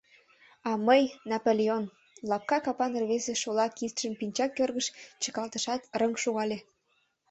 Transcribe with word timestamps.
—А 0.69 0.71
мый— 0.87 1.03
Наполеон!— 1.31 1.83
лапка 2.29 2.57
капан 2.65 2.91
рвезе 3.01 3.33
шола 3.41 3.67
кидшым 3.77 4.13
пинчак 4.19 4.51
кӧргыш 4.57 4.87
чыкалтышат, 5.21 5.81
рыҥ 5.99 6.11
шогале. 6.23 6.57